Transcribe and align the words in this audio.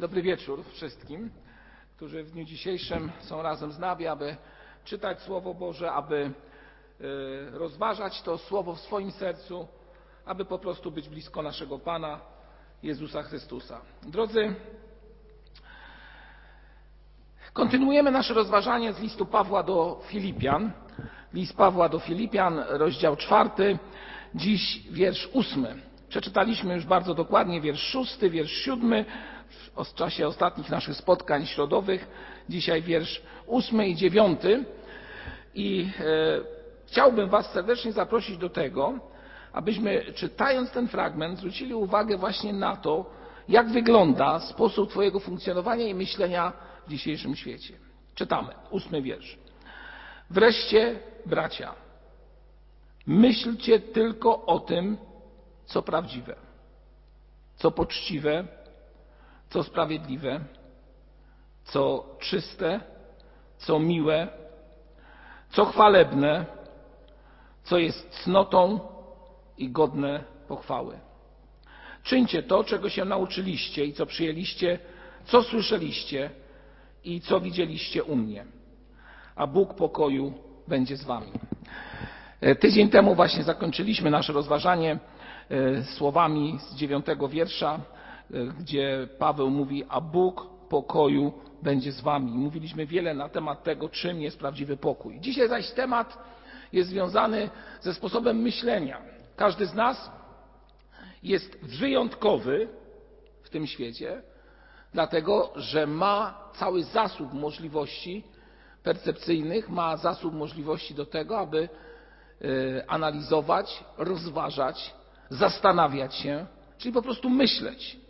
Dobry 0.00 0.22
wieczór 0.22 0.64
wszystkim, 0.64 1.30
którzy 1.96 2.24
w 2.24 2.30
dniu 2.30 2.44
dzisiejszym 2.44 3.12
są 3.20 3.42
razem 3.42 3.72
z 3.72 3.78
nami, 3.78 4.06
aby 4.06 4.36
czytać 4.84 5.20
Słowo 5.20 5.54
Boże, 5.54 5.92
aby 5.92 6.16
e, 6.24 7.58
rozważać 7.58 8.22
to 8.22 8.38
Słowo 8.38 8.74
w 8.74 8.80
swoim 8.80 9.10
sercu, 9.10 9.68
aby 10.26 10.44
po 10.44 10.58
prostu 10.58 10.90
być 10.90 11.08
blisko 11.08 11.42
naszego 11.42 11.78
Pana 11.78 12.20
Jezusa 12.82 13.22
Chrystusa. 13.22 13.80
Drodzy, 14.02 14.54
kontynuujemy 17.52 18.10
nasze 18.10 18.34
rozważanie 18.34 18.92
z 18.92 19.00
listu 19.00 19.26
Pawła 19.26 19.62
do 19.62 20.00
Filipian. 20.06 20.72
List 21.32 21.56
Pawła 21.56 21.88
do 21.88 21.98
Filipian, 21.98 22.58
rozdział 22.68 23.16
czwarty, 23.16 23.78
dziś 24.34 24.82
wiersz 24.90 25.28
ósmy. 25.32 25.82
Przeczytaliśmy 26.08 26.74
już 26.74 26.86
bardzo 26.86 27.14
dokładnie 27.14 27.60
wiersz 27.60 27.82
szósty, 27.82 28.30
wiersz 28.30 28.52
siódmy 28.52 29.04
w 29.84 29.94
czasie 29.94 30.26
ostatnich 30.26 30.70
naszych 30.70 30.96
spotkań 30.96 31.46
środowych. 31.46 32.08
Dzisiaj 32.48 32.82
wiersz 32.82 33.22
ósmy 33.46 33.88
i 33.88 33.94
dziewiąty. 33.94 34.64
I 35.54 35.90
e, 36.00 36.04
chciałbym 36.86 37.28
Was 37.28 37.52
serdecznie 37.52 37.92
zaprosić 37.92 38.38
do 38.38 38.50
tego, 38.50 38.98
abyśmy 39.52 40.12
czytając 40.14 40.70
ten 40.70 40.88
fragment 40.88 41.38
zwrócili 41.38 41.74
uwagę 41.74 42.16
właśnie 42.16 42.52
na 42.52 42.76
to, 42.76 43.10
jak 43.48 43.68
wygląda 43.68 44.40
sposób 44.40 44.90
Twojego 44.90 45.20
funkcjonowania 45.20 45.86
i 45.86 45.94
myślenia 45.94 46.52
w 46.86 46.90
dzisiejszym 46.90 47.36
świecie. 47.36 47.74
Czytamy, 48.14 48.48
ósmy 48.70 49.02
wiersz. 49.02 49.38
Wreszcie, 50.30 50.98
bracia, 51.26 51.74
myślcie 53.06 53.80
tylko 53.80 54.46
o 54.46 54.60
tym, 54.60 54.96
co 55.64 55.82
prawdziwe, 55.82 56.36
co 57.56 57.70
poczciwe, 57.70 58.44
co 59.48 59.62
sprawiedliwe, 59.62 60.40
co 61.64 62.06
czyste, 62.18 62.80
co 63.56 63.78
miłe, 63.78 64.28
co 65.50 65.64
chwalebne, 65.64 66.46
co 67.62 67.78
jest 67.78 68.10
cnotą 68.10 68.80
i 69.58 69.70
godne 69.70 70.24
pochwały. 70.48 70.98
Czyńcie 72.02 72.42
to, 72.42 72.64
czego 72.64 72.88
się 72.88 73.04
nauczyliście 73.04 73.84
i 73.84 73.92
co 73.92 74.06
przyjęliście, 74.06 74.78
co 75.24 75.42
słyszeliście 75.42 76.30
i 77.04 77.20
co 77.20 77.40
widzieliście 77.40 78.04
u 78.04 78.16
mnie. 78.16 78.44
A 79.36 79.46
Bóg 79.46 79.74
pokoju 79.74 80.32
będzie 80.68 80.96
z 80.96 81.04
wami. 81.04 81.32
E, 82.40 82.54
tydzień 82.54 82.88
temu 82.88 83.14
właśnie 83.14 83.42
zakończyliśmy 83.42 84.10
nasze 84.10 84.32
rozważanie 84.32 84.98
e, 85.50 85.84
słowami 85.84 86.58
z 86.58 86.74
dziewiątego 86.74 87.28
wiersza, 87.28 87.80
gdzie 88.58 89.08
Paweł 89.18 89.50
mówi, 89.50 89.84
a 89.88 90.00
Bóg 90.00 90.46
pokoju 90.68 91.32
będzie 91.62 91.92
z 91.92 92.00
wami. 92.00 92.32
Mówiliśmy 92.32 92.86
wiele 92.86 93.14
na 93.14 93.28
temat 93.28 93.64
tego, 93.64 93.88
czym 93.88 94.22
jest 94.22 94.38
prawdziwy 94.38 94.76
pokój. 94.76 95.20
Dzisiaj 95.20 95.48
zaś 95.48 95.70
temat 95.70 96.18
jest 96.72 96.90
związany 96.90 97.50
ze 97.80 97.94
sposobem 97.94 98.36
myślenia. 98.38 99.02
Każdy 99.36 99.66
z 99.66 99.74
nas 99.74 100.10
jest 101.22 101.58
wyjątkowy 101.62 102.68
w 103.42 103.50
tym 103.50 103.66
świecie, 103.66 104.22
dlatego 104.92 105.52
że 105.56 105.86
ma 105.86 106.48
cały 106.54 106.84
zasób 106.84 107.32
możliwości 107.32 108.24
percepcyjnych, 108.82 109.68
ma 109.68 109.96
zasób 109.96 110.34
możliwości 110.34 110.94
do 110.94 111.06
tego, 111.06 111.38
aby 111.38 111.68
e, 111.68 112.90
analizować, 112.90 113.84
rozważać, 113.98 114.94
zastanawiać 115.30 116.14
się, 116.14 116.46
czyli 116.78 116.94
po 116.94 117.02
prostu 117.02 117.30
myśleć. 117.30 118.05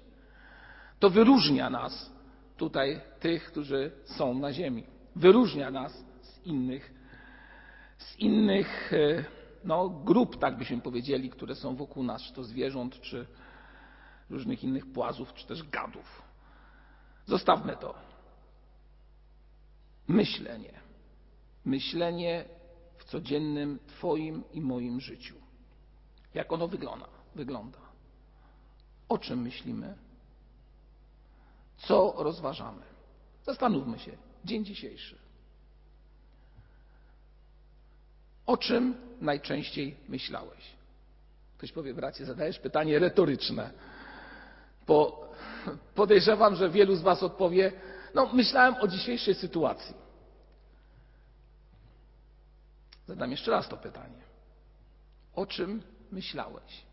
To 0.98 1.10
wyróżnia 1.10 1.70
nas 1.70 2.12
tutaj, 2.56 3.00
tych, 3.20 3.44
którzy 3.44 3.92
są 4.04 4.34
na 4.34 4.52
Ziemi. 4.52 4.86
Wyróżnia 5.16 5.70
nas 5.70 6.04
z 6.22 6.46
innych, 6.46 6.94
z 7.98 8.18
innych 8.18 8.92
e, 8.92 9.24
no, 9.64 9.88
grup, 9.88 10.38
tak 10.38 10.58
byśmy 10.58 10.80
powiedzieli, 10.80 11.30
które 11.30 11.54
są 11.54 11.76
wokół 11.76 12.02
nas, 12.02 12.22
czy 12.22 12.32
to 12.32 12.44
zwierząt, 12.44 13.00
czy 13.00 13.26
różnych 14.30 14.64
innych 14.64 14.92
płazów, 14.92 15.34
czy 15.34 15.46
też 15.46 15.62
gadów. 15.62 16.22
Zostawmy 17.26 17.76
to. 17.76 17.94
Myślenie. 20.08 20.72
Myślenie 21.64 22.44
w 22.98 23.04
codziennym 23.04 23.78
Twoim 23.86 24.44
i 24.52 24.60
moim 24.60 25.00
życiu. 25.00 25.34
Jak 26.34 26.52
ono 26.52 26.68
wygląda? 26.68 27.06
wygląda? 27.34 27.78
O 29.08 29.18
czym 29.18 29.42
myślimy? 29.42 29.96
Co 31.76 32.14
rozważamy? 32.16 32.82
Zastanówmy 33.44 33.98
się. 33.98 34.12
Dzień 34.44 34.64
dzisiejszy. 34.64 35.18
O 38.46 38.56
czym 38.56 38.94
najczęściej 39.20 39.96
myślałeś? 40.08 40.76
Ktoś 41.58 41.72
powie, 41.72 41.94
bracie, 41.94 42.24
zadajesz 42.24 42.58
pytanie 42.58 42.98
retoryczne, 42.98 43.70
bo 44.86 45.28
podejrzewam, 45.94 46.56
że 46.56 46.70
wielu 46.70 46.96
z 46.96 47.02
Was 47.02 47.22
odpowie, 47.22 47.72
no 48.14 48.26
myślałem 48.32 48.74
o 48.74 48.88
dzisiejszej 48.88 49.34
sytuacji. 49.34 49.94
Zadam 53.06 53.30
jeszcze 53.30 53.50
raz 53.50 53.68
to 53.68 53.76
pytanie. 53.76 54.22
O 55.34 55.46
czym 55.46 55.82
myślałeś? 56.12 56.86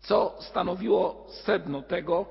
Co 0.00 0.38
stanowiło 0.40 1.26
sedno 1.44 1.82
tego, 1.82 2.26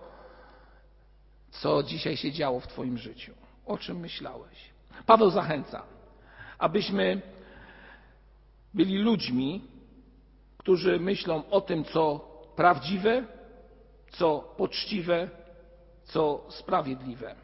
co 1.52 1.84
dzisiaj 1.84 2.18
się 2.18 2.32
działo 2.32 2.60
w 2.60 2.68
Twoim 2.68 2.98
życiu? 2.98 3.34
O 3.66 3.78
czym 3.78 4.00
myślałeś? 4.00 4.72
Paweł 5.06 5.30
zachęca, 5.30 5.84
abyśmy 6.58 7.22
byli 8.74 8.98
ludźmi, 8.98 9.62
którzy 10.58 11.00
myślą 11.00 11.44
o 11.50 11.62
tym, 11.62 11.84
co 11.84 12.20
prawdziwe, 12.56 13.24
co 14.10 14.54
poczciwe, 14.58 15.30
co 16.04 16.46
sprawiedliwe, 16.50 17.36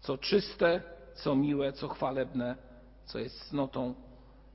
co 0.00 0.18
czyste, 0.18 0.82
co 1.14 1.34
miłe, 1.34 1.72
co 1.72 1.88
chwalebne, 1.88 2.56
co 3.04 3.18
jest 3.18 3.48
cnotą 3.48 3.94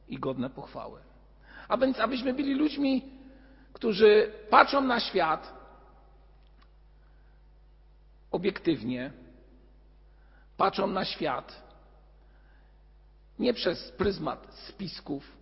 i 0.09 0.19
godne 0.19 0.49
pochwały. 0.49 0.99
A 1.67 1.77
więc, 1.77 1.99
abyśmy 1.99 2.33
byli 2.33 2.53
ludźmi, 2.53 3.01
którzy 3.73 4.31
patrzą 4.49 4.81
na 4.81 4.99
świat 4.99 5.56
obiektywnie, 8.31 9.11
patrzą 10.57 10.87
na 10.87 11.05
świat 11.05 11.67
nie 13.39 13.53
przez 13.53 13.91
pryzmat 13.91 14.53
spisków, 14.53 15.37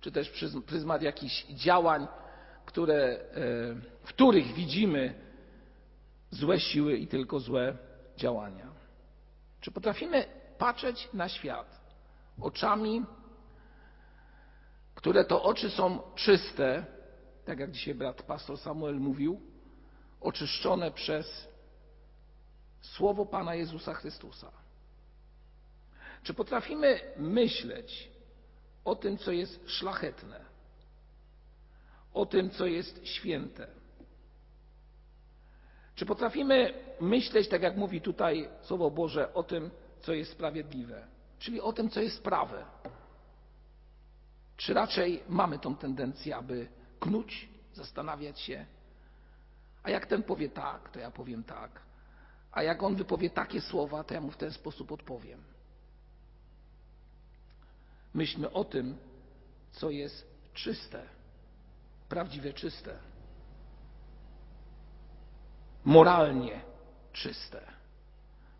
czy 0.00 0.12
też 0.12 0.46
pryzmat 0.66 1.02
jakichś 1.02 1.46
działań, 1.46 2.06
które, 2.66 2.96
e, 2.96 3.20
w 4.00 4.08
których 4.08 4.54
widzimy 4.54 5.14
złe 6.30 6.60
siły 6.60 6.96
i 6.96 7.06
tylko 7.06 7.40
złe 7.40 7.76
działania. 8.16 8.66
Czy 9.60 9.70
potrafimy 9.70 10.24
patrzeć 10.58 11.08
na 11.12 11.28
świat 11.28 11.80
oczami, 12.40 13.04
które 14.94 15.24
to 15.24 15.42
oczy 15.42 15.70
są 15.70 16.00
czyste, 16.14 16.86
tak 17.44 17.58
jak 17.58 17.70
dzisiaj 17.70 17.94
brat 17.94 18.22
pastor 18.22 18.58
Samuel 18.58 19.00
mówił, 19.00 19.40
oczyszczone 20.20 20.90
przez 20.90 21.47
Słowo 22.80 23.26
Pana 23.26 23.54
Jezusa 23.54 23.94
Chrystusa? 23.94 24.50
Czy 26.22 26.34
potrafimy 26.34 27.00
myśleć 27.16 28.10
o 28.84 28.96
tym, 28.96 29.18
co 29.18 29.32
jest 29.32 29.70
szlachetne, 29.70 30.40
o 32.14 32.26
tym, 32.26 32.50
co 32.50 32.66
jest 32.66 33.06
święte? 33.06 33.66
Czy 35.94 36.06
potrafimy 36.06 36.74
myśleć, 37.00 37.48
tak 37.48 37.62
jak 37.62 37.76
mówi 37.76 38.00
tutaj 38.00 38.48
Słowo 38.62 38.90
Boże, 38.90 39.34
o 39.34 39.42
tym, 39.42 39.70
co 40.00 40.12
jest 40.12 40.32
sprawiedliwe, 40.32 41.06
czyli 41.38 41.60
o 41.60 41.72
tym, 41.72 41.90
co 41.90 42.00
jest 42.00 42.22
prawe? 42.22 42.64
Czy 44.56 44.74
raczej 44.74 45.22
mamy 45.28 45.58
tą 45.58 45.76
tendencję, 45.76 46.36
aby 46.36 46.68
knuć, 47.00 47.48
zastanawiać 47.74 48.40
się, 48.40 48.66
a 49.82 49.90
jak 49.90 50.06
ten 50.06 50.22
powie 50.22 50.48
tak, 50.48 50.88
to 50.88 50.98
ja 50.98 51.10
powiem 51.10 51.44
tak, 51.44 51.80
a 52.58 52.62
jak 52.62 52.82
on 52.82 52.96
wypowie 52.96 53.30
takie 53.30 53.60
słowa, 53.60 54.04
to 54.04 54.14
ja 54.14 54.20
mu 54.20 54.30
w 54.30 54.36
ten 54.36 54.52
sposób 54.52 54.92
odpowiem. 54.92 55.42
Myślmy 58.14 58.50
o 58.50 58.64
tym, 58.64 58.98
co 59.72 59.90
jest 59.90 60.26
czyste, 60.54 61.02
prawdziwie 62.08 62.52
czyste, 62.52 62.98
moralnie 65.84 66.60
czyste. 67.12 67.60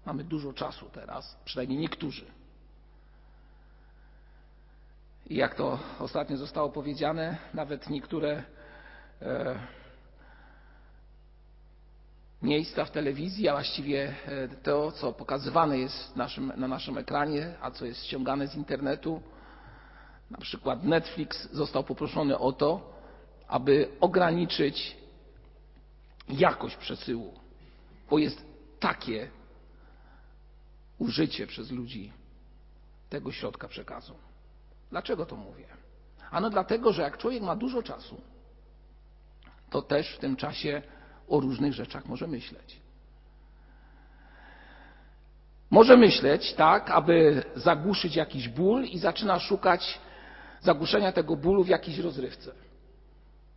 Mamy 0.06 0.24
dużo 0.24 0.52
czasu 0.52 0.90
teraz, 0.90 1.36
przynajmniej 1.44 1.78
niektórzy. 1.78 2.26
I 5.26 5.36
jak 5.36 5.54
to 5.54 5.78
ostatnio 5.98 6.36
zostało 6.36 6.70
powiedziane, 6.70 7.38
nawet 7.54 7.90
niektóre 7.90 8.44
e, 9.22 9.58
miejsca 12.42 12.84
w 12.84 12.90
telewizji, 12.90 13.48
a 13.48 13.52
właściwie 13.52 14.14
to, 14.62 14.92
co 14.92 15.12
pokazywane 15.12 15.78
jest 15.78 16.16
naszym, 16.16 16.52
na 16.56 16.68
naszym 16.68 16.98
ekranie, 16.98 17.54
a 17.60 17.70
co 17.70 17.84
jest 17.86 18.04
ściągane 18.04 18.48
z 18.48 18.54
internetu, 18.54 19.22
na 20.30 20.38
przykład 20.38 20.84
Netflix 20.84 21.52
został 21.52 21.84
poproszony 21.84 22.38
o 22.38 22.52
to, 22.52 22.92
aby 23.48 23.88
ograniczyć 24.00 24.96
jakość 26.28 26.76
przesyłu, 26.76 27.34
bo 28.10 28.18
jest 28.18 28.44
takie 28.80 29.30
użycie 30.98 31.46
przez 31.46 31.70
ludzi 31.70 32.12
tego 33.08 33.32
środka 33.32 33.68
przekazu. 33.68 34.14
Dlaczego 34.90 35.26
to 35.26 35.36
mówię? 35.36 35.66
Ano 36.30 36.50
dlatego, 36.50 36.92
że 36.92 37.02
jak 37.02 37.18
człowiek 37.18 37.42
ma 37.42 37.56
dużo 37.56 37.82
czasu, 37.82 38.20
to 39.70 39.82
też 39.82 40.16
w 40.16 40.18
tym 40.18 40.36
czasie 40.36 40.82
o 41.28 41.40
różnych 41.40 41.72
rzeczach 41.72 42.06
może 42.06 42.26
myśleć. 42.26 42.80
Może 45.70 45.96
myśleć 45.96 46.54
tak, 46.54 46.90
aby 46.90 47.44
zagłuszyć 47.56 48.16
jakiś 48.16 48.48
ból 48.48 48.84
i 48.84 48.98
zaczyna 48.98 49.38
szukać 49.38 50.00
zagłuszenia 50.60 51.12
tego 51.12 51.36
bólu 51.36 51.64
w 51.64 51.68
jakiejś 51.68 51.98
rozrywce. 51.98 52.52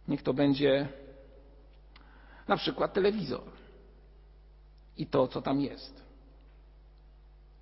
Niech 0.08 0.24
to 0.24 0.34
będzie 0.34 0.88
na 2.48 2.58
przykład 2.58 2.94
telewizor 2.94 3.44
i 4.98 5.08
to, 5.08 5.28
co 5.28 5.42
tam 5.42 5.62
jest. 5.62 6.04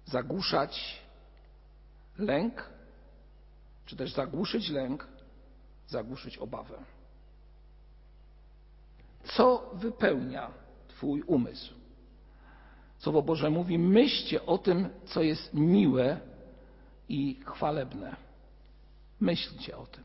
Zagłuszać 0.05 1.01
lęk, 2.17 2.69
czy 3.85 3.95
też 3.95 4.13
zagłuszyć 4.13 4.69
lęk, 4.69 5.07
zagłuszyć 5.87 6.37
obawę. 6.37 6.77
Co 9.23 9.69
wypełnia 9.73 10.51
Twój 10.87 11.21
umysł? 11.21 11.73
Słowo 12.97 13.21
Boże 13.21 13.49
mówi: 13.49 13.79
myślcie 13.79 14.45
o 14.45 14.57
tym, 14.57 14.89
co 15.05 15.21
jest 15.21 15.53
miłe 15.53 16.17
i 17.09 17.39
chwalebne. 17.45 18.15
Myślcie 19.19 19.77
o 19.77 19.85
tym. 19.85 20.03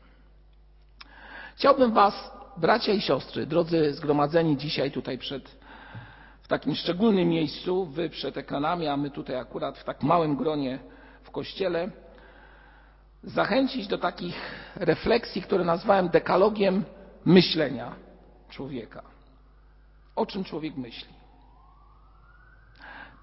Chciałbym 1.55 1.91
Was, 1.91 2.31
bracia 2.57 2.93
i 2.93 3.01
siostry, 3.01 3.45
drodzy 3.45 3.93
zgromadzeni 3.93 4.57
dzisiaj 4.57 4.91
tutaj 4.91 5.17
przed, 5.17 5.57
w 6.41 6.47
takim 6.47 6.75
szczególnym 6.75 7.29
miejscu, 7.29 7.85
Wy 7.85 8.09
przed 8.09 8.37
ekranami, 8.37 8.87
a 8.87 8.97
my 8.97 9.09
tutaj 9.09 9.35
akurat 9.35 9.77
w 9.77 9.83
tak 9.83 10.03
małym 10.03 10.35
gronie 10.35 10.79
w 11.23 11.31
kościele, 11.31 11.89
zachęcić 13.23 13.87
do 13.87 13.97
takich 13.97 14.35
refleksji, 14.75 15.41
które 15.41 15.63
nazwałem 15.63 16.09
dekalogiem 16.09 16.83
myślenia 17.25 18.04
człowieka. 18.55 19.01
O 20.15 20.25
czym 20.25 20.43
człowiek 20.43 20.75
myśli? 20.75 21.13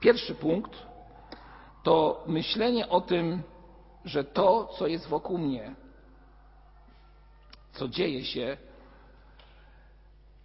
Pierwszy 0.01 0.35
punkt 0.35 0.73
to 1.83 2.25
myślenie 2.27 2.89
o 2.89 3.01
tym, 3.01 3.43
że 4.05 4.25
to, 4.25 4.75
co 4.79 4.87
jest 4.87 5.07
wokół 5.07 5.39
mnie, 5.39 5.75
co 7.73 7.89
dzieje 7.89 8.25
się, 8.25 8.57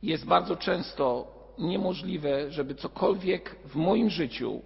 jest 0.04 0.26
bardzo 0.26 0.56
często 0.56 1.28
niemożliwe, 1.58 2.52
żeby 2.52 2.76
cokolwiek 2.76 3.56
w 3.66 3.76
moim 3.76 4.10
życiu, 4.10 4.62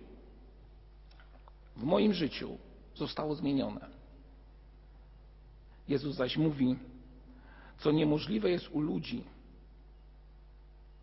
w 1.76 1.84
moim 1.84 2.14
życiu 2.14 2.58
zostało 2.96 3.36
zmienione. 3.36 3.88
Jezus 5.88 6.16
zaś 6.16 6.38
mówi, 6.38 6.76
co 7.80 7.92
niemożliwe 7.92 8.50
jest 8.50 8.70
u 8.72 8.82
ludzi, 8.82 9.24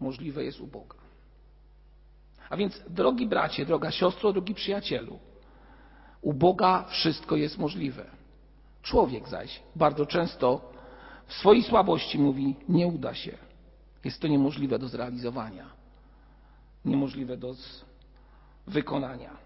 możliwe 0.01 0.45
jest 0.45 0.61
u 0.61 0.67
Boga. 0.67 0.97
A 2.51 2.57
więc, 2.57 2.83
drogi 2.91 3.27
bracie, 3.27 3.67
droga 3.67 3.91
siostro, 3.91 4.33
drogi 4.33 4.55
przyjacielu, 4.55 5.19
u 6.21 6.33
Boga 6.33 6.85
wszystko 6.89 7.37
jest 7.37 7.59
możliwe. 7.59 8.05
Człowiek 8.83 9.29
zaś 9.29 9.63
bardzo 9.77 10.07
często 10.07 10.73
w 11.27 11.35
swojej 11.35 11.63
słabości 11.63 12.19
mówi: 12.19 12.57
Nie 12.69 12.87
uda 12.87 13.15
się. 13.15 13.39
Jest 14.05 14.21
to 14.21 14.29
niemożliwe 14.29 14.79
do 14.79 14.89
zrealizowania, 14.89 15.67
niemożliwe 16.85 17.37
do 17.37 17.55
wykonania. 18.67 19.37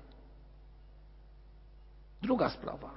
Druga 2.23 2.49
sprawa. 2.49 2.91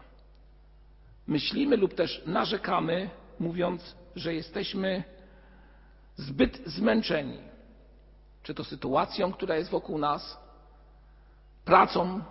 Myślimy 1.28 1.78
lub 1.78 1.94
też 1.94 2.24
narzekamy, 2.25 3.10
mówiąc, 3.40 3.96
że 4.16 4.34
jesteśmy 4.34 5.04
zbyt 6.16 6.62
zmęczeni, 6.66 7.38
czy 8.44 8.54
to 8.54 8.64
sytuacją, 8.64 9.34
która 9.34 9.56
jest 9.56 9.70
wokół 9.70 9.98
nas, 9.98 10.38
pracą, 11.66 12.22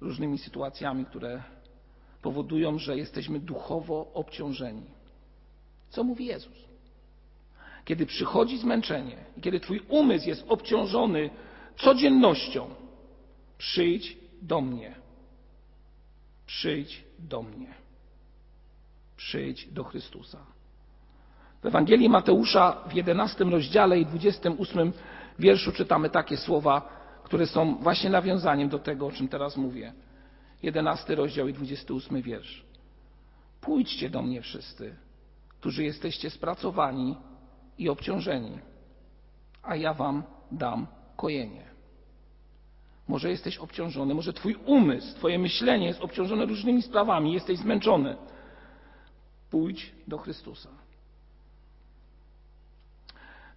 różnymi 0.00 0.38
sytuacjami, 0.38 1.04
które 1.04 1.42
powodują, 2.22 2.78
że 2.78 2.96
jesteśmy 2.96 3.40
duchowo 3.40 4.10
obciążeni. 4.14 4.86
Co 5.90 6.04
mówi 6.04 6.26
Jezus? 6.26 6.70
Kiedy 7.84 8.06
przychodzi 8.06 8.58
zmęczenie 8.58 9.16
i 9.36 9.40
kiedy 9.40 9.60
Twój 9.60 9.80
umysł 9.88 10.28
jest 10.28 10.44
obciążony 10.48 11.30
codziennością, 11.76 12.74
przyjdź 13.58 14.16
do 14.42 14.60
mnie. 14.60 14.94
Przyjdź 16.46 17.04
do 17.18 17.42
mnie. 17.42 17.74
Przyjdź 19.16 19.72
do 19.72 19.84
Chrystusa. 19.84 20.46
W 21.62 21.66
Ewangelii 21.66 22.08
Mateusza 22.08 22.76
w 22.88 22.94
11 22.94 23.44
rozdziale 23.44 24.00
i 24.00 24.06
28 24.06 24.92
wierszu 25.38 25.72
czytamy 25.72 26.10
takie 26.10 26.36
słowa, 26.36 26.88
które 27.24 27.46
są 27.46 27.74
właśnie 27.74 28.10
nawiązaniem 28.10 28.68
do 28.68 28.78
tego, 28.78 29.06
o 29.06 29.12
czym 29.12 29.28
teraz 29.28 29.56
mówię. 29.56 29.92
11 30.62 31.14
rozdział 31.14 31.48
i 31.48 31.52
28 31.52 32.22
wiersz. 32.22 32.64
Pójdźcie 33.60 34.10
do 34.10 34.22
mnie 34.22 34.42
wszyscy, 34.42 34.96
którzy 35.60 35.84
jesteście 35.84 36.30
spracowani 36.30 37.16
i 37.78 37.88
obciążeni, 37.88 38.58
a 39.62 39.76
ja 39.76 39.94
wam 39.94 40.22
dam 40.52 40.86
kojenie. 41.16 41.64
Może 43.08 43.30
jesteś 43.30 43.58
obciążony, 43.58 44.14
może 44.14 44.32
twój 44.32 44.54
umysł, 44.54 45.14
twoje 45.14 45.38
myślenie 45.38 45.86
jest 45.86 46.00
obciążone 46.00 46.46
różnymi 46.46 46.82
sprawami, 46.82 47.32
jesteś 47.32 47.58
zmęczony. 47.58 48.16
Pójdź 49.50 49.92
do 50.08 50.18
Chrystusa. 50.18 50.79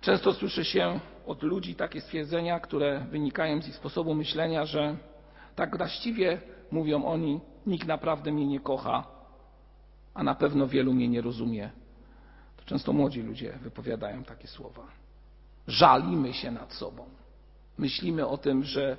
Często 0.03 0.33
słyszy 0.33 0.65
się 0.65 0.99
od 1.25 1.43
ludzi 1.43 1.75
takie 1.75 2.01
stwierdzenia, 2.01 2.59
które 2.59 3.05
wynikają 3.09 3.61
z 3.61 3.67
ich 3.67 3.75
sposobu 3.75 4.13
myślenia, 4.13 4.65
że 4.65 4.97
tak 5.55 5.77
właściwie 5.77 6.41
mówią 6.71 7.05
oni, 7.05 7.39
nikt 7.65 7.87
naprawdę 7.87 8.31
mnie 8.31 8.47
nie 8.47 8.59
kocha, 8.59 9.07
a 10.13 10.23
na 10.23 10.35
pewno 10.35 10.67
wielu 10.67 10.93
mnie 10.93 11.07
nie 11.07 11.21
rozumie. 11.21 11.69
To 12.57 12.65
często 12.65 12.93
młodzi 12.93 13.21
ludzie 13.21 13.59
wypowiadają 13.61 14.23
takie 14.23 14.47
słowa. 14.47 14.87
Żalimy 15.67 16.33
się 16.33 16.51
nad 16.51 16.73
sobą. 16.73 17.05
Myślimy 17.77 18.27
o 18.27 18.37
tym, 18.37 18.63
że 18.63 18.97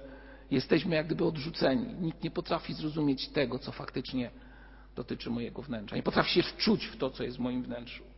jesteśmy 0.50 0.96
jak 0.96 1.06
gdyby 1.06 1.24
odrzuceni. 1.24 1.94
Nikt 1.94 2.24
nie 2.24 2.30
potrafi 2.30 2.74
zrozumieć 2.74 3.28
tego, 3.28 3.58
co 3.58 3.72
faktycznie 3.72 4.30
dotyczy 4.96 5.30
mojego 5.30 5.62
wnętrza. 5.62 5.96
Nie 5.96 6.02
potrafi 6.02 6.30
się 6.30 6.42
wczuć 6.42 6.86
w 6.86 6.96
to, 6.96 7.10
co 7.10 7.22
jest 7.24 7.36
w 7.36 7.40
moim 7.40 7.62
wnętrzu. 7.62 8.13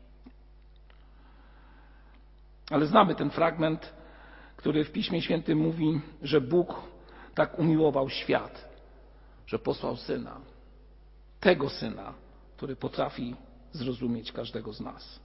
Ale 2.71 2.87
znamy 2.87 3.15
ten 3.15 3.31
fragment, 3.31 3.93
który 4.57 4.85
w 4.85 4.93
Piśmie 4.93 5.23
Świętym 5.23 5.59
mówi, 5.59 6.01
że 6.23 6.41
Bóg 6.41 6.83
tak 7.35 7.59
umiłował 7.59 8.11
świat, 8.11 8.69
że 9.47 9.59
posłał 9.59 9.97
syna. 9.97 10.41
Tego 11.41 11.69
syna, 11.69 12.15
który 12.57 12.77
potrafi 12.77 13.35
zrozumieć 13.73 14.33
każdego 14.33 14.73
z 14.73 14.81
nas. 14.81 15.21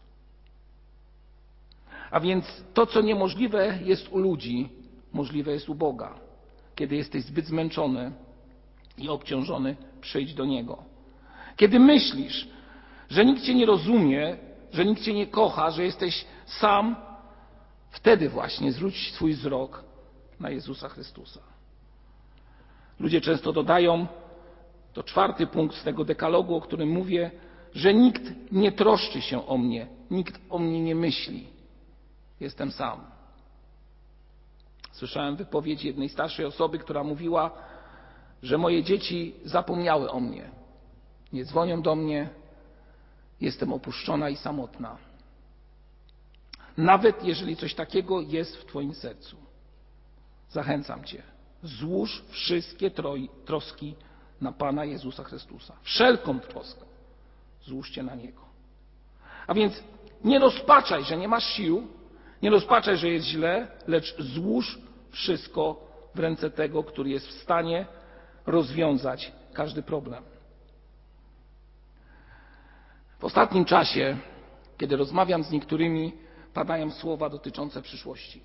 A 2.12 2.20
więc 2.20 2.64
to, 2.74 2.86
co 2.86 3.02
niemożliwe 3.02 3.80
jest 3.84 4.10
u 4.10 4.18
ludzi, 4.18 4.70
możliwe 5.14 5.52
jest 5.52 5.70
u 5.70 5.76
Boga. 5.76 6.20
Kiedy 6.76 6.96
jesteś 6.96 7.24
zbyt 7.24 7.46
zmęczony 7.46 8.12
i 8.98 9.10
obciążony, 9.10 9.76
przyjdź 10.02 10.34
do 10.34 10.46
Niego. 10.46 10.84
Kiedy 11.56 11.80
myślisz, 11.80 12.48
że 13.10 13.26
nikt 13.26 13.44
Cię 13.44 13.56
nie 13.56 13.66
rozumie, 13.66 14.38
że 14.72 14.86
nikt 14.86 15.02
Cię 15.02 15.14
nie 15.14 15.28
kocha, 15.28 15.72
że 15.72 15.84
jesteś 15.84 16.26
sam, 16.46 16.96
wtedy 17.92 18.30
właśnie 18.30 18.72
zwróć 18.72 19.14
swój 19.14 19.34
wzrok 19.34 19.84
na 20.40 20.50
Jezusa 20.50 20.90
Chrystusa. 20.90 21.40
Ludzie 23.00 23.22
często 23.22 23.54
dodają, 23.54 24.08
to 24.94 25.04
czwarty 25.04 25.48
punkt 25.48 25.76
z 25.76 25.84
tego 25.84 26.06
dekalogu, 26.06 26.56
o 26.56 26.62
którym 26.62 26.90
mówię, 26.90 27.32
że 27.74 27.94
nikt 27.94 28.22
nie 28.52 28.72
troszczy 28.72 29.22
się 29.22 29.48
o 29.48 29.58
mnie, 29.58 29.88
nikt 30.12 30.42
o 30.50 30.60
mnie 30.60 30.82
nie 30.82 30.96
myśli. 30.96 31.48
Jestem 32.40 32.72
sam. 32.72 33.02
Słyszałem 34.92 35.36
wypowiedź 35.36 35.84
jednej 35.84 36.10
starszej 36.10 36.46
osoby, 36.46 36.80
która 36.80 37.04
mówiła, 37.04 37.52
że 38.44 38.58
moje 38.58 38.84
dzieci 38.84 39.36
zapomniały 39.44 40.12
o 40.12 40.20
mnie. 40.20 40.50
Nie 41.34 41.46
dzwonią 41.46 41.82
do 41.82 41.96
mnie, 41.96 42.30
jestem 43.42 43.74
opuszczona 43.74 44.30
i 44.30 44.36
samotna. 44.36 44.98
Nawet 46.78 47.24
jeżeli 47.24 47.56
coś 47.56 47.74
takiego 47.74 48.22
jest 48.22 48.58
w 48.58 48.66
Twoim 48.66 48.94
sercu. 48.94 49.38
Zachęcam 50.50 51.04
Cię. 51.04 51.24
Złóż 51.64 52.24
wszystkie 52.30 52.92
troski 53.46 53.96
na 54.42 54.52
Pana 54.52 54.86
Jezusa 54.86 55.24
Chrystusa. 55.24 55.74
Wszelką 55.82 56.40
troskę 56.40 56.86
złóżcie 57.64 58.04
na 58.04 58.16
Niego. 58.16 58.42
A 59.48 59.54
więc 59.54 59.84
nie 60.24 60.40
rozpaczaj, 60.40 61.04
że 61.04 61.18
nie 61.18 61.28
masz 61.28 61.46
sił, 61.46 61.88
nie 62.42 62.50
rozpaczaj, 62.50 62.98
że 62.98 63.10
jest 63.10 63.26
źle, 63.26 63.68
lecz 63.88 64.22
złóż 64.22 64.80
wszystko 65.12 65.88
w 66.16 66.20
ręce 66.20 66.50
tego, 66.50 66.84
który 66.84 67.10
jest 67.10 67.28
w 67.28 67.42
stanie 67.42 67.86
rozwiązać 68.46 69.32
każdy 69.54 69.84
problem. 69.84 70.24
W 73.20 73.26
ostatnim 73.26 73.66
czasie, 73.66 74.18
kiedy 74.78 74.96
rozmawiam 74.96 75.44
z 75.44 75.52
niektórymi, 75.52 76.14
padają 76.54 76.92
słowa 76.92 77.30
dotyczące 77.30 77.82
przyszłości. 77.82 78.42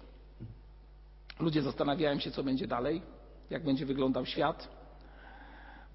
Ludzie 1.40 1.62
zastanawiają 1.62 2.18
się, 2.18 2.30
co 2.30 2.44
będzie 2.44 2.66
dalej, 2.66 3.02
jak 3.50 3.64
będzie 3.64 3.86
wyglądał 3.86 4.26
świat, 4.26 4.68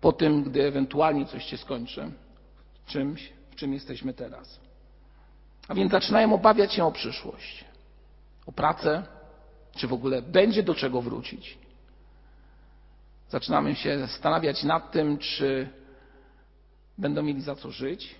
po 0.01 0.11
tym, 0.13 0.43
gdy 0.43 0.63
ewentualnie 0.63 1.25
coś 1.25 1.45
się 1.45 1.57
skończy, 1.57 2.11
czymś, 2.85 3.33
w 3.51 3.55
czym 3.55 3.73
jesteśmy 3.73 4.13
teraz. 4.13 4.59
A 5.67 5.73
więc 5.75 5.91
zaczynają 5.91 6.33
obawiać 6.33 6.73
się 6.73 6.85
o 6.85 6.91
przyszłość, 6.91 7.65
o 8.45 8.51
pracę, 8.51 9.03
czy 9.75 9.87
w 9.87 9.93
ogóle 9.93 10.21
będzie 10.21 10.63
do 10.63 10.75
czego 10.75 11.01
wrócić. 11.01 11.57
Zaczynamy 13.29 13.75
się 13.75 13.99
zastanawiać 13.99 14.63
nad 14.63 14.91
tym, 14.91 15.17
czy 15.17 15.69
będą 16.97 17.23
mieli 17.23 17.41
za 17.41 17.55
co 17.55 17.71
żyć, 17.71 18.15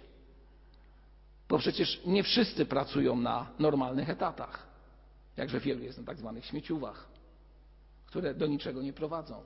bo 1.51 1.57
przecież 1.57 2.01
nie 2.05 2.23
wszyscy 2.23 2.65
pracują 2.65 3.15
na 3.15 3.47
normalnych 3.59 4.09
etatach. 4.09 4.67
Jakże 5.37 5.59
wielu 5.59 5.83
jest 5.83 5.97
na 5.97 6.03
tak 6.03 6.17
zwanych 6.17 6.45
śmieciówach, 6.45 7.07
które 8.05 8.33
do 8.33 8.47
niczego 8.47 8.81
nie 8.81 8.93
prowadzą. 8.93 9.43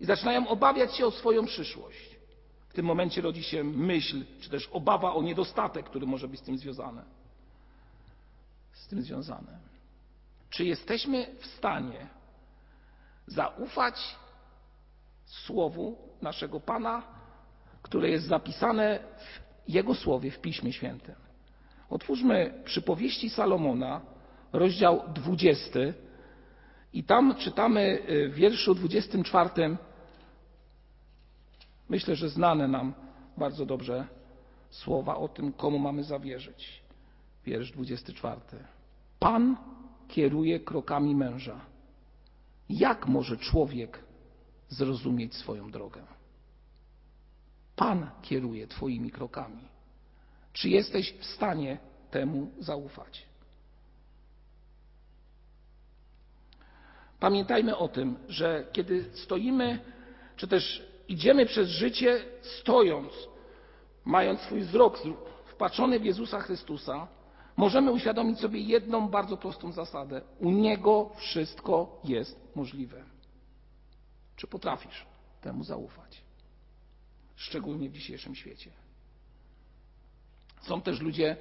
I 0.00 0.04
zaczynają 0.04 0.48
obawiać 0.48 0.96
się 0.96 1.06
o 1.06 1.10
swoją 1.10 1.46
przyszłość. 1.46 2.16
W 2.68 2.74
tym 2.74 2.86
momencie 2.86 3.20
rodzi 3.20 3.42
się 3.42 3.64
myśl, 3.64 4.24
czy 4.40 4.50
też 4.50 4.68
obawa 4.72 5.14
o 5.14 5.22
niedostatek, 5.22 5.86
który 5.86 6.06
może 6.06 6.28
być 6.28 6.40
z 6.40 6.42
tym 6.42 6.58
związany. 6.58 7.02
Z 8.72 8.86
tym 8.86 9.02
związane. 9.02 9.58
Czy 10.50 10.64
jesteśmy 10.64 11.26
w 11.40 11.46
stanie 11.46 12.06
zaufać 13.26 14.16
słowu 15.26 15.98
naszego 16.22 16.60
Pana, 16.60 17.02
które 17.82 18.08
jest 18.08 18.26
zapisane 18.26 18.98
w 19.18 19.51
Jego 19.68 19.94
słowie 19.94 20.30
w 20.30 20.40
Piśmie 20.40 20.72
Świętym? 20.72 21.14
Otwórzmy 21.90 22.62
przypowieści 22.64 23.30
Salomona, 23.30 24.00
rozdział 24.52 25.02
20 25.14 25.78
i 26.92 27.04
tam 27.04 27.34
czytamy 27.34 27.98
w 28.28 28.34
wierszu 28.34 28.74
24 28.74 29.76
Myślę, 31.92 32.16
że 32.16 32.28
znane 32.28 32.68
nam 32.68 32.94
bardzo 33.36 33.66
dobrze 33.66 34.06
słowa 34.70 35.16
o 35.16 35.28
tym, 35.28 35.52
komu 35.52 35.78
mamy 35.78 36.04
zawierzyć. 36.04 36.82
Wiersz 37.46 37.72
24. 37.72 38.40
Pan 39.18 39.56
kieruje 40.08 40.60
krokami 40.60 41.14
męża. 41.14 41.60
Jak 42.68 43.06
może 43.06 43.36
człowiek 43.36 44.04
zrozumieć 44.68 45.34
swoją 45.34 45.70
drogę? 45.70 46.02
Pan 47.76 48.10
kieruje 48.22 48.66
Twoimi 48.66 49.10
krokami. 49.10 49.68
Czy 50.52 50.68
jesteś 50.68 51.12
w 51.12 51.24
stanie 51.24 51.78
temu 52.10 52.50
zaufać? 52.58 53.26
Pamiętajmy 57.20 57.76
o 57.76 57.88
tym, 57.88 58.16
że 58.28 58.66
kiedy 58.72 59.10
stoimy, 59.14 59.80
czy 60.36 60.48
też 60.48 60.86
idziemy 61.08 61.46
przez 61.46 61.68
życie 61.68 62.24
stojąc, 62.42 63.12
mając 64.04 64.40
swój 64.40 64.60
wzrok 64.60 64.98
wpatrzony 65.46 66.00
w 66.00 66.04
Jezusa 66.04 66.40
Chrystusa, 66.40 67.08
możemy 67.56 67.92
uświadomić 67.92 68.40
sobie 68.40 68.60
jedną 68.60 69.08
bardzo 69.08 69.36
prostą 69.36 69.72
zasadę. 69.72 70.20
U 70.40 70.50
Niego 70.50 71.10
wszystko 71.16 72.00
jest 72.04 72.56
możliwe. 72.56 73.04
Czy 74.36 74.46
potrafisz 74.46 75.06
temu 75.40 75.64
zaufać? 75.64 76.21
Szczególnie 77.52 77.88
w 77.88 77.92
dzisiejszym 77.92 78.34
świecie. 78.34 78.70
Są 80.60 80.80
też 80.80 81.00
ludzie, 81.00 81.36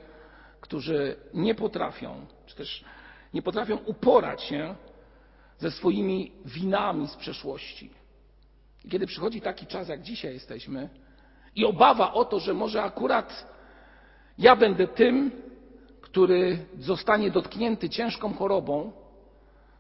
którzy 0.62 1.16
nie 1.34 1.56
potrafią, 1.56 2.26
czy 2.46 2.56
też 2.56 2.86
nie 3.34 3.42
potrafią 3.42 3.78
uporać 3.78 4.44
się 4.44 4.76
ze 5.60 5.72
swoimi 5.72 6.32
winami 6.46 7.08
z 7.08 7.16
przeszłości 7.16 7.90
kiedy 8.90 9.08
przychodzi 9.08 9.42
taki 9.42 9.68
czas, 9.68 9.88
jak 9.88 10.02
dzisiaj 10.02 10.34
jesteśmy, 10.34 10.90
i 11.56 11.66
obawa 11.66 12.14
o 12.14 12.26
to, 12.26 12.40
że 12.40 12.54
może 12.54 12.84
akurat 12.84 13.48
ja 14.38 14.56
będę 14.56 14.88
tym, 14.88 15.32
który 16.02 16.66
zostanie 16.80 17.32
dotknięty 17.32 17.90
ciężką 17.90 18.34
chorobą, 18.34 18.92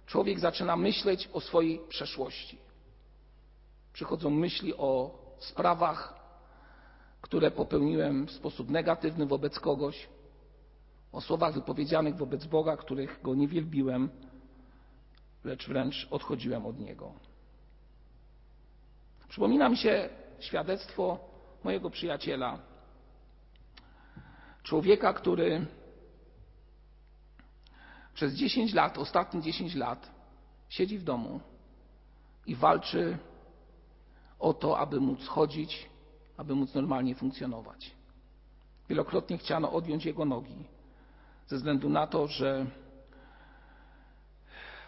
człowiek 0.05 0.39
zaczyna 0.39 0.75
myśleć 0.75 1.29
o 1.33 1.41
swojej 1.41 1.81
przeszłości. 1.89 2.57
Przychodzą 3.93 4.29
myśli 4.29 4.73
o 4.77 5.19
sprawach, 5.39 6.20
które 7.21 7.51
popełniłem 7.51 8.27
w 8.27 8.31
sposób 8.31 8.69
negatywny 8.69 9.25
wobec 9.25 9.59
kogoś, 9.59 10.09
o 11.11 11.21
słowach 11.21 11.53
wypowiedzianych 11.53 12.15
wobec 12.17 12.45
Boga, 12.45 12.77
których 12.77 13.21
go 13.21 13.35
nie 13.35 13.47
wielbiłem, 13.47 14.09
lecz 15.43 15.67
wręcz 15.67 16.07
odchodziłem 16.11 16.65
od 16.65 16.79
Niego. 16.79 17.13
Przypomina 19.29 19.69
mi 19.69 19.77
się 19.77 20.09
świadectwo 20.39 21.19
mojego 21.63 21.89
przyjaciela, 21.89 22.59
człowieka, 24.63 25.13
który 25.13 25.65
przez 28.13 28.33
10 28.33 28.73
lat, 28.73 28.97
ostatnie 28.97 29.41
10 29.41 29.75
lat, 29.75 30.11
siedzi 30.69 30.97
w 30.97 31.03
domu 31.03 31.39
i 32.45 32.55
walczy 32.55 33.17
o 34.39 34.53
to, 34.53 34.79
aby 34.79 34.99
móc 34.99 35.27
chodzić, 35.27 35.89
aby 36.41 36.55
móc 36.55 36.73
normalnie 36.73 37.15
funkcjonować. 37.15 37.91
Wielokrotnie 38.89 39.37
chciano 39.37 39.71
odjąć 39.71 40.05
jego 40.05 40.25
nogi 40.25 40.63
ze 41.47 41.55
względu 41.55 41.89
na 41.89 42.07
to, 42.07 42.27
że 42.27 42.65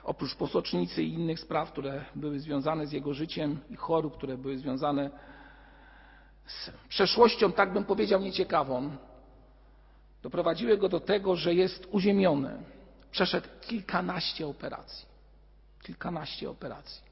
oprócz 0.03 0.35
posocznicy 0.35 1.03
i 1.03 1.13
innych 1.13 1.39
spraw, 1.39 1.71
które 1.71 2.05
były 2.15 2.39
związane 2.39 2.87
z 2.87 2.91
jego 2.91 3.13
życiem 3.13 3.59
i 3.69 3.75
chorób, 3.75 4.17
które 4.17 4.37
były 4.37 4.57
związane 4.57 5.09
z 6.45 6.71
przeszłością, 6.89 7.51
tak 7.51 7.73
bym 7.73 7.83
powiedział, 7.85 8.21
nieciekawą, 8.21 8.97
doprowadziły 10.23 10.77
go 10.77 10.89
do 10.89 10.99
tego, 10.99 11.35
że 11.35 11.53
jest 11.53 11.87
uziemiony. 11.91 12.63
Przeszedł 13.11 13.47
kilkanaście 13.61 14.47
operacji. 14.47 15.05
Kilkanaście 15.83 16.49
operacji. 16.49 17.03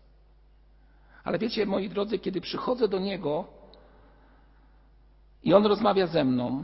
Ale 1.23 1.39
wiecie, 1.39 1.65
moi 1.65 1.89
drodzy, 1.89 2.19
kiedy 2.19 2.41
przychodzę 2.41 2.87
do 2.87 2.99
niego 2.99 3.60
i 5.43 5.53
on 5.53 5.65
rozmawia 5.65 6.07
ze 6.07 6.23
mną, 6.23 6.63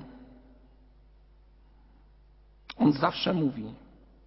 on 2.77 2.93
zawsze 2.93 3.33
mówi: 3.33 3.73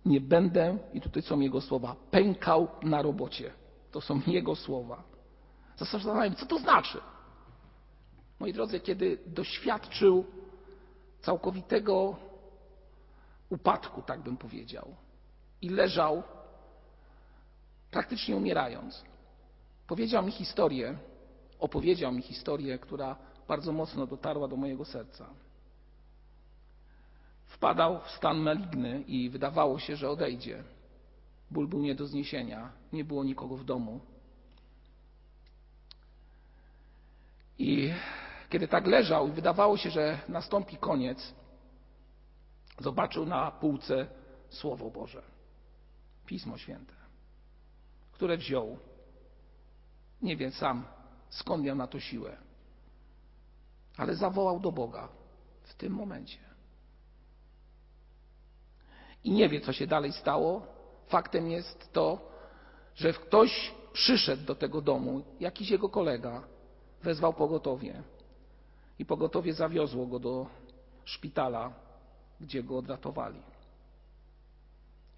nie 0.04 0.21
będę, 0.21 0.78
i 0.92 1.00
tutaj 1.00 1.23
są 1.23 1.40
jego 1.40 1.61
słowa, 1.61 1.97
pękał 2.11 2.69
na 2.83 3.02
robocie. 3.02 3.52
To 3.90 4.00
są 4.00 4.21
jego 4.26 4.57
słowa. 4.57 5.02
Zastanawiam 5.76 6.35
co 6.35 6.47
to 6.47 6.59
znaczy. 6.59 6.99
Moi 8.40 8.52
drodzy, 8.52 8.80
kiedy 8.80 9.19
doświadczył 9.26 10.25
całkowitego 11.21 12.16
upadku, 13.50 14.02
tak 14.02 14.21
bym 14.21 14.37
powiedział, 14.37 14.95
i 15.62 15.69
leżał 15.69 16.23
praktycznie 17.90 18.37
umierając, 18.37 19.04
powiedział 19.87 20.23
mi 20.23 20.33
historię, 20.33 20.99
opowiedział 21.59 22.12
mi 22.12 22.23
historię, 22.23 22.78
która 22.78 23.16
bardzo 23.50 23.73
mocno 23.73 24.07
dotarła 24.07 24.49
do 24.49 24.57
mojego 24.57 24.85
serca 24.85 25.26
wpadał 27.47 28.00
w 28.00 28.11
stan 28.11 28.38
maligny 28.38 29.00
i 29.02 29.30
wydawało 29.30 29.78
się, 29.78 29.97
że 29.97 30.11
odejdzie. 30.11 30.64
Ból 31.50 31.69
był 31.69 31.80
nie 31.80 31.95
do 31.95 32.07
zniesienia, 32.07 32.73
nie 32.92 33.04
było 33.04 33.25
nikogo 33.25 33.57
w 33.57 33.64
domu. 33.64 34.00
I 37.59 37.92
kiedy 38.50 38.69
tak 38.69 38.87
leżał 38.87 39.28
i 39.28 39.33
wydawało 39.33 39.76
się, 39.76 39.90
że 39.90 40.21
nastąpi 40.28 40.76
koniec, 40.76 41.35
zobaczył 42.78 43.26
na 43.26 43.50
półce 43.50 44.07
Słowo 44.50 44.90
Boże, 44.90 45.23
Pismo 46.26 46.59
Święte, 46.59 46.95
które 48.12 48.37
wziął. 48.37 48.78
Nie 50.23 50.37
wiem 50.37 50.50
sam, 50.50 50.85
skąd 51.28 51.64
miał 51.64 51.76
na 51.76 51.87
to 51.87 52.00
siłę, 52.00 52.50
ale 54.00 54.16
zawołał 54.16 54.61
do 54.61 54.73
Boga 54.73 55.09
w 55.62 55.75
tym 55.75 55.92
momencie. 55.92 56.38
i 59.25 59.30
nie 59.30 59.49
wie, 59.49 59.61
co 59.61 59.73
się 59.73 59.87
dalej 59.87 60.12
stało. 60.12 60.66
Faktem 61.07 61.50
jest 61.50 61.92
to, 61.92 62.30
że 62.95 63.12
ktoś 63.12 63.75
przyszedł 63.92 64.45
do 64.45 64.54
tego 64.54 64.80
domu, 64.80 65.23
jakiś 65.40 65.71
jego 65.71 65.88
kolega, 65.88 66.42
wezwał 67.02 67.35
pogotowie 67.35 68.02
i 68.99 69.04
pogotowie 69.04 69.54
zawiozło 69.54 70.07
go 70.07 70.19
do 70.19 70.47
szpitala, 71.04 71.73
gdzie 72.40 72.62
go 72.62 72.78
odratowali. 72.78 73.42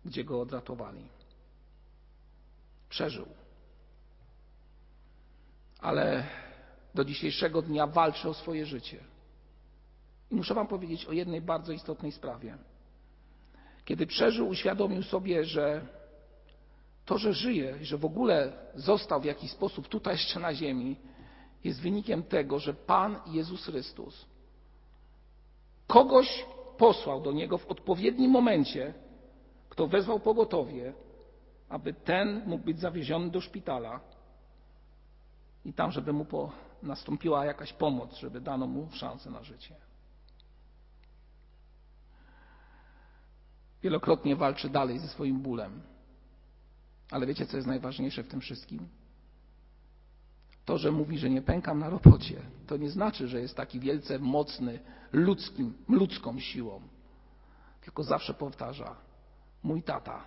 Gdzie 0.04 0.24
go 0.24 0.40
odratowali. 0.40 1.08
Przeżył. 2.88 3.26
Ale 5.80 6.26
do 6.94 7.04
dzisiejszego 7.04 7.62
dnia 7.62 7.86
walczy 7.86 8.28
o 8.28 8.34
swoje 8.34 8.66
życie. 8.66 8.98
I 10.30 10.34
muszę 10.34 10.54
Wam 10.54 10.66
powiedzieć 10.66 11.06
o 11.06 11.12
jednej 11.12 11.40
bardzo 11.40 11.72
istotnej 11.72 12.12
sprawie. 12.12 12.58
Kiedy 13.84 14.06
przeżył, 14.06 14.48
uświadomił 14.48 15.02
sobie, 15.02 15.44
że 15.44 15.86
to, 17.04 17.18
że 17.18 17.32
żyje 17.32 17.78
że 17.82 17.98
w 17.98 18.04
ogóle 18.04 18.52
został 18.74 19.20
w 19.20 19.24
jakiś 19.24 19.50
sposób 19.50 19.88
tutaj 19.88 20.14
jeszcze 20.14 20.40
na 20.40 20.54
ziemi, 20.54 20.96
jest 21.64 21.80
wynikiem 21.80 22.22
tego, 22.22 22.58
że 22.58 22.74
Pan 22.74 23.16
Jezus 23.26 23.64
Chrystus 23.64 24.26
kogoś 25.86 26.44
posłał 26.78 27.20
do 27.20 27.32
niego 27.32 27.58
w 27.58 27.66
odpowiednim 27.66 28.30
momencie, 28.30 28.94
kto 29.68 29.86
wezwał 29.86 30.20
pogotowie, 30.20 30.92
aby 31.68 31.94
ten 31.94 32.42
mógł 32.46 32.64
być 32.64 32.80
zawieziony 32.80 33.30
do 33.30 33.40
szpitala 33.40 34.00
i 35.64 35.72
tam, 35.72 35.90
żeby 35.90 36.12
mu 36.12 36.24
po, 36.24 36.52
nastąpiła 36.82 37.44
jakaś 37.44 37.72
pomoc, 37.72 38.16
żeby 38.16 38.40
dano 38.40 38.66
mu 38.66 38.88
szansę 38.92 39.30
na 39.30 39.42
życie. 39.42 39.76
Wielokrotnie 43.82 44.36
walczy 44.36 44.68
dalej 44.68 44.98
ze 44.98 45.08
swoim 45.08 45.40
bólem. 45.40 45.82
Ale 47.10 47.26
wiecie, 47.26 47.46
co 47.46 47.56
jest 47.56 47.68
najważniejsze 47.68 48.22
w 48.22 48.28
tym 48.28 48.40
wszystkim? 48.40 48.88
To, 50.64 50.78
że 50.78 50.92
mówi, 50.92 51.18
że 51.18 51.30
nie 51.30 51.42
pękam 51.42 51.78
na 51.78 51.90
robocie, 51.90 52.42
to 52.66 52.76
nie 52.76 52.90
znaczy, 52.90 53.28
że 53.28 53.40
jest 53.40 53.56
taki 53.56 53.80
wielce 53.80 54.18
mocny 54.18 54.80
ludzkim, 55.12 55.74
ludzką 55.88 56.40
siłą. 56.40 56.80
Tylko 57.80 58.02
zawsze 58.02 58.34
powtarza: 58.34 58.96
Mój 59.62 59.82
tata, 59.82 60.24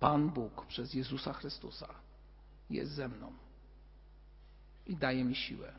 Pan 0.00 0.30
Bóg 0.30 0.66
przez 0.66 0.94
Jezusa 0.94 1.32
Chrystusa 1.32 1.88
jest 2.70 2.92
ze 2.92 3.08
mną 3.08 3.32
i 4.88 4.96
daje 4.96 5.24
mi 5.24 5.34
siłę. 5.34 5.72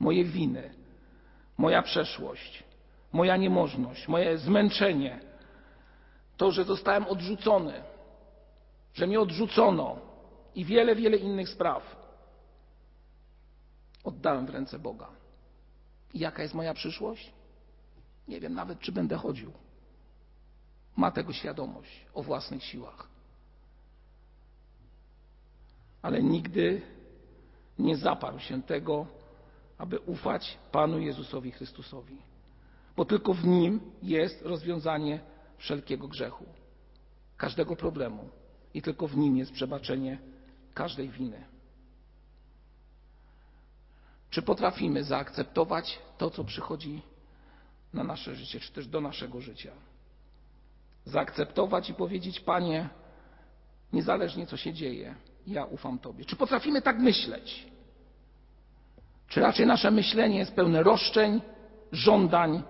Moje 0.00 0.24
winy, 0.24 0.74
moja 1.58 1.82
przeszłość, 1.82 2.64
moja 3.12 3.36
niemożność, 3.36 4.08
moje 4.08 4.38
zmęczenie, 4.38 5.20
to, 6.36 6.52
że 6.52 6.64
zostałem 6.64 7.06
odrzucony, 7.06 7.82
że 8.94 9.06
mnie 9.06 9.20
odrzucono 9.20 9.98
i 10.54 10.64
wiele, 10.64 10.96
wiele 10.96 11.16
innych 11.16 11.48
spraw 11.48 11.96
oddałem 14.04 14.46
w 14.46 14.50
ręce 14.50 14.78
Boga. 14.78 15.08
I 16.14 16.18
jaka 16.18 16.42
jest 16.42 16.54
moja 16.54 16.74
przyszłość? 16.74 17.32
Nie 18.28 18.40
wiem 18.40 18.54
nawet, 18.54 18.80
czy 18.80 18.92
będę 18.92 19.16
chodził. 19.16 19.52
Ma 20.96 21.10
tego 21.10 21.32
świadomość 21.32 22.06
o 22.14 22.22
własnych 22.22 22.64
siłach. 22.64 23.08
Ale 26.02 26.22
nigdy 26.22 26.82
nie 27.78 27.96
zaparł 27.96 28.38
się 28.38 28.62
tego, 28.62 29.06
aby 29.78 29.98
ufać 30.00 30.58
Panu 30.72 30.98
Jezusowi 30.98 31.50
Chrystusowi, 31.50 32.16
bo 32.96 33.04
tylko 33.04 33.34
w 33.34 33.44
Nim 33.44 33.80
jest 34.02 34.42
rozwiązanie 34.42 35.20
wszelkiego 35.58 36.08
grzechu, 36.08 36.44
każdego 37.36 37.76
problemu 37.76 38.28
i 38.74 38.82
tylko 38.82 39.08
w 39.08 39.16
Nim 39.16 39.36
jest 39.36 39.52
przebaczenie 39.52 40.18
każdej 40.74 41.08
winy. 41.08 41.44
Czy 44.30 44.42
potrafimy 44.42 45.04
zaakceptować 45.04 45.98
to, 46.18 46.30
co 46.30 46.44
przychodzi 46.44 47.02
na 47.92 48.04
nasze 48.04 48.34
życie, 48.34 48.60
czy 48.60 48.72
też 48.72 48.86
do 48.86 49.00
naszego 49.00 49.40
życia? 49.40 49.72
Zaakceptować 51.04 51.90
i 51.90 51.94
powiedzieć, 51.94 52.40
Panie, 52.40 52.88
niezależnie 53.92 54.46
co 54.46 54.56
się 54.56 54.72
dzieje, 54.72 55.14
ja 55.46 55.64
ufam 55.64 55.98
Tobie. 55.98 56.24
Czy 56.24 56.36
potrafimy 56.36 56.82
tak 56.82 56.98
myśleć? 56.98 57.66
Czy 59.28 59.40
raczej 59.40 59.66
nasze 59.66 59.90
myślenie 59.90 60.38
jest 60.38 60.54
pełne 60.54 60.82
roszczeń, 60.82 61.40
żądań, 61.92 62.62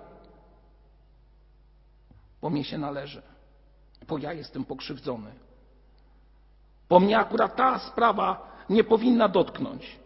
bo 2.41 2.51
mnie 2.51 2.65
się 2.65 2.79
należy, 2.79 3.23
bo 4.09 4.19
ja 4.19 4.33
jestem 4.33 4.65
pokrzywdzony, 4.65 5.33
bo 6.89 7.01
mnie 7.01 7.19
akurat 7.19 7.57
ta 7.57 7.79
sprawa 7.79 8.53
nie 8.71 8.85
powinna 8.85 9.29
dotknąć. 9.29 9.99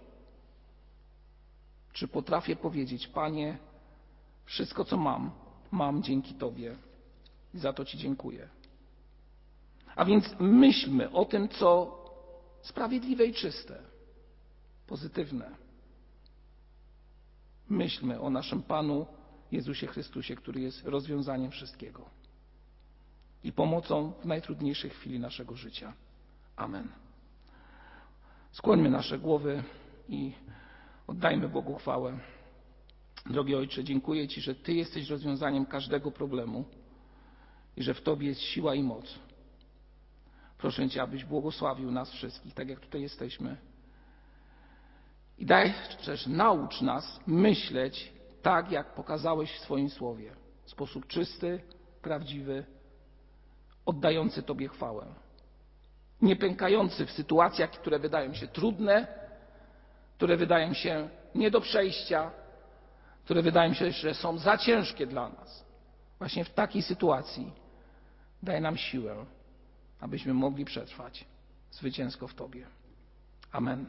Czy 1.92 2.09
potrafię 2.09 2.57
powiedzieć, 2.57 3.07
Panie, 3.07 3.59
wszystko 4.44 4.85
co 4.85 4.96
mam, 4.96 5.31
mam 5.70 6.02
dzięki 6.02 6.35
Tobie 6.35 6.76
i 7.55 7.59
za 7.59 7.72
to 7.72 7.85
Ci 7.85 7.98
dziękuję. 7.98 8.48
A 9.96 10.05
więc 10.05 10.35
myślmy 10.40 11.11
o 11.11 11.24
tym, 11.24 11.48
co 11.48 11.98
sprawiedliwe 12.66 13.26
i 13.26 13.35
czyste, 13.35 13.83
pozytywne. 14.87 15.50
Myślmy 17.68 18.20
o 18.20 18.31
naszym 18.31 18.62
Panu 18.62 19.07
Jezusie 19.52 19.87
Chrystusie, 19.87 20.37
który 20.37 20.61
jest 20.61 20.85
rozwiązaniem 20.85 21.50
wszystkiego 21.50 22.11
i 23.44 23.52
pomocą 23.52 24.12
w 24.22 24.24
najtrudniejszej 24.24 24.90
chwili 24.90 25.18
naszego 25.18 25.57
życia. 25.57 25.92
Amen. 26.57 26.88
Skłońmy 28.52 28.90
nasze 28.90 29.18
głowy 29.18 29.62
i 30.09 30.33
oddajmy 31.07 31.48
Bogu 31.48 31.74
chwałę. 31.74 32.18
Drogi 33.26 33.55
Ojcze, 33.55 33.85
dziękuję 33.85 34.29
Ci, 34.29 34.40
że 34.40 34.55
Ty 34.55 34.72
jesteś 34.72 35.11
rozwiązaniem 35.11 35.66
każdego 35.66 36.11
problemu 36.11 36.64
i 37.76 37.83
że 37.83 37.94
w 37.94 38.02
Tobie 38.02 38.29
jest 38.29 38.40
siła 38.40 38.74
i 38.74 38.83
moc. 38.83 39.18
Proszę 40.59 40.88
Cię, 40.88 41.03
abyś 41.03 41.25
błogosławił 41.25 41.90
nas 41.90 42.11
wszystkich, 42.11 42.55
tak 42.55 42.69
jak 42.69 42.81
tutaj 42.81 43.03
jesteśmy. 43.03 43.57
I 45.38 45.47
daj 45.47 45.75
też 46.05 46.27
naucz 46.27 46.81
nas 46.81 47.21
myśleć 47.27 48.12
tak, 48.42 48.71
jak 48.71 48.95
pokazałeś 48.95 49.53
w 49.53 49.61
swoim 49.61 49.90
słowie, 49.90 50.33
w 50.64 50.71
sposób 50.71 51.07
czysty, 51.07 51.61
prawdziwy, 52.03 52.64
oddający 53.87 54.42
Tobie 54.42 54.69
chwałę. 54.69 55.07
Nie 56.23 56.37
pękający 56.37 57.07
w 57.07 57.11
sytuacjach, 57.11 57.71
które 57.71 57.99
wydają 57.99 58.35
się 58.35 58.49
trudne, 58.49 59.07
które 60.16 60.37
wydają 60.37 60.73
się 60.75 61.09
nie 61.35 61.51
do 61.51 61.61
przejścia, 61.61 62.31
które 63.25 63.42
wydają 63.42 63.75
się, 63.75 63.90
że 63.90 64.14
są 64.14 64.38
za 64.38 64.59
ciężkie 64.59 65.07
dla 65.07 65.29
nas. 65.29 65.64
Właśnie 66.19 66.45
w 66.45 66.55
takiej 66.55 66.83
sytuacji 66.83 67.53
daj 68.42 68.61
nam 68.61 68.77
siłę, 68.77 69.27
abyśmy 70.00 70.35
mogli 70.35 70.64
przetrwać 70.64 71.24
zwycięsko 71.70 72.28
w 72.28 72.35
Tobie. 72.35 72.66
Amen. 73.52 73.87